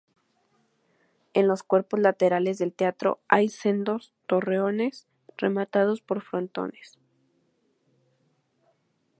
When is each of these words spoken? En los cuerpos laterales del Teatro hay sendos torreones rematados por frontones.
En 1.35 1.47
los 1.47 1.61
cuerpos 1.61 1.99
laterales 1.99 2.57
del 2.57 2.73
Teatro 2.73 3.19
hay 3.27 3.49
sendos 3.49 4.15
torreones 4.25 5.05
rematados 5.37 6.01
por 6.01 6.21
frontones. 6.23 6.97